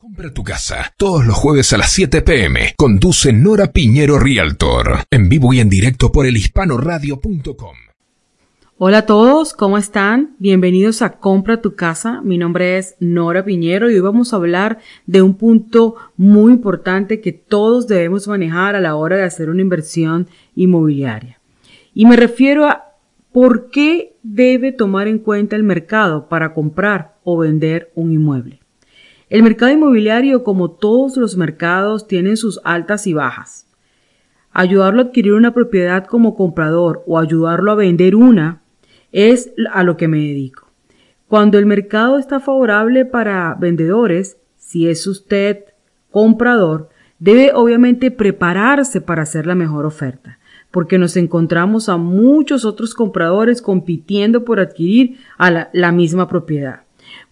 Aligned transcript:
Compra 0.00 0.32
tu 0.32 0.44
casa 0.44 0.94
todos 0.96 1.26
los 1.26 1.34
jueves 1.34 1.72
a 1.72 1.76
las 1.76 1.90
7 1.90 2.22
pm. 2.22 2.72
Conduce 2.76 3.32
Nora 3.32 3.72
Piñero 3.72 4.20
Realtor. 4.20 5.00
En 5.10 5.28
vivo 5.28 5.52
y 5.52 5.58
en 5.58 5.68
directo 5.68 6.12
por 6.12 6.24
elhispanoradio.com. 6.24 7.74
Hola 8.76 8.98
a 8.98 9.06
todos, 9.06 9.54
¿cómo 9.54 9.76
están? 9.76 10.36
Bienvenidos 10.38 11.02
a 11.02 11.18
Compra 11.18 11.60
tu 11.60 11.74
casa. 11.74 12.22
Mi 12.22 12.38
nombre 12.38 12.78
es 12.78 12.94
Nora 13.00 13.44
Piñero 13.44 13.90
y 13.90 13.94
hoy 13.94 14.00
vamos 14.00 14.32
a 14.32 14.36
hablar 14.36 14.78
de 15.06 15.20
un 15.20 15.34
punto 15.34 15.96
muy 16.16 16.52
importante 16.52 17.20
que 17.20 17.32
todos 17.32 17.88
debemos 17.88 18.28
manejar 18.28 18.76
a 18.76 18.80
la 18.80 18.94
hora 18.94 19.16
de 19.16 19.24
hacer 19.24 19.50
una 19.50 19.62
inversión 19.62 20.28
inmobiliaria. 20.54 21.40
Y 21.92 22.06
me 22.06 22.14
refiero 22.14 22.68
a 22.68 22.92
por 23.32 23.70
qué 23.70 24.14
debe 24.22 24.70
tomar 24.70 25.08
en 25.08 25.18
cuenta 25.18 25.56
el 25.56 25.64
mercado 25.64 26.28
para 26.28 26.54
comprar 26.54 27.16
o 27.24 27.36
vender 27.36 27.90
un 27.96 28.12
inmueble. 28.12 28.60
El 29.30 29.42
mercado 29.42 29.72
inmobiliario, 29.72 30.42
como 30.42 30.70
todos 30.70 31.16
los 31.18 31.36
mercados, 31.36 32.06
tiene 32.08 32.36
sus 32.36 32.60
altas 32.64 33.06
y 33.06 33.12
bajas. 33.12 33.66
Ayudarlo 34.52 35.02
a 35.02 35.04
adquirir 35.06 35.34
una 35.34 35.52
propiedad 35.52 36.06
como 36.06 36.34
comprador 36.34 37.02
o 37.06 37.18
ayudarlo 37.18 37.70
a 37.70 37.74
vender 37.74 38.16
una 38.16 38.62
es 39.12 39.52
a 39.72 39.82
lo 39.82 39.96
que 39.96 40.08
me 40.08 40.18
dedico. 40.18 40.68
Cuando 41.28 41.58
el 41.58 41.66
mercado 41.66 42.18
está 42.18 42.40
favorable 42.40 43.04
para 43.04 43.54
vendedores, 43.54 44.38
si 44.56 44.88
es 44.88 45.06
usted 45.06 45.64
comprador, 46.10 46.88
debe 47.18 47.52
obviamente 47.52 48.10
prepararse 48.10 49.02
para 49.02 49.22
hacer 49.22 49.46
la 49.46 49.54
mejor 49.54 49.84
oferta, 49.84 50.38
porque 50.70 50.96
nos 50.96 51.18
encontramos 51.18 51.90
a 51.90 51.98
muchos 51.98 52.64
otros 52.64 52.94
compradores 52.94 53.60
compitiendo 53.60 54.46
por 54.46 54.58
adquirir 54.58 55.18
a 55.36 55.50
la, 55.50 55.70
la 55.74 55.92
misma 55.92 56.28
propiedad. 56.28 56.82